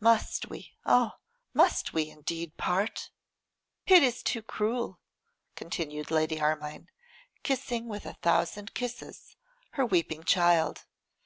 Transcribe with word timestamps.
must 0.00 0.46
we, 0.48 0.72
oh! 0.86 1.12
must 1.52 1.92
we 1.92 2.08
indeed 2.08 2.56
part?' 2.56 3.10
'It 3.86 4.02
is 4.02 4.22
too 4.22 4.40
cruel,' 4.40 4.98
continued 5.56 6.10
Lady 6.10 6.40
Armine, 6.40 6.88
kissing 7.42 7.86
with 7.86 8.06
a 8.06 8.14
thousand 8.14 8.72
kisses 8.72 9.36
her 9.72 9.84
weeping 9.84 10.22
child. 10.24 10.86